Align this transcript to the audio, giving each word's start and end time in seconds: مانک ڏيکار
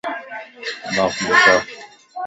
مانک 0.95 1.13
ڏيکار 1.27 1.61